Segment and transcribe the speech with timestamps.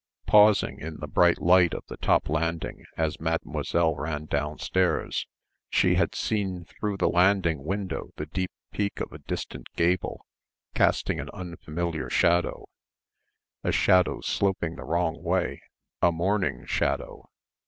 [0.25, 5.27] Pausing in the bright light of the top landing as Mademoiselle ran downstairs
[5.69, 10.25] she had seen through the landing window the deep peak of a distant gable
[10.73, 12.65] casting an unfamiliar shadow
[13.63, 15.61] a shadow sloping the wrong way,
[16.01, 17.29] a morning shadow.